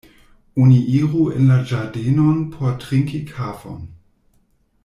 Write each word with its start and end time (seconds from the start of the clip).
Oni 0.63 0.77
iru 0.99 1.25
en 1.35 1.51
la 1.53 1.59
ĝardenon 1.73 2.41
por 2.57 2.75
trinki 2.85 3.23
kafon. 3.35 3.81